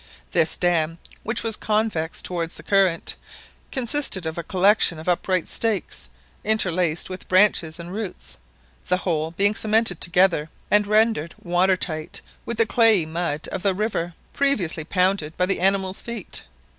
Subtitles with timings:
[0.31, 3.15] This dam, which was convex towards the current,
[3.71, 6.09] consisted of a collection of upright stakes
[6.43, 8.37] interlaced with branches and roots,
[8.87, 14.15] the whole being cemented together and rendered watertight with the clayey mud of the river,
[14.33, 16.45] previously pounded by the animals' feet.